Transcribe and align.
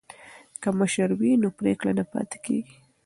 که 0.61 0.69
مشر 0.79 1.09
وي 1.19 1.31
نو 1.41 1.49
پریکړه 1.59 1.91
نه 1.99 2.03
پاتې 2.11 2.37
کیږي. 2.45 2.75